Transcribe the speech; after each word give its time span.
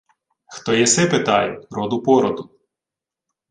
—Хто 0.45 0.73
єси, 0.73 1.05
питаю. 1.05 1.67
Роду-породу. 1.71 2.49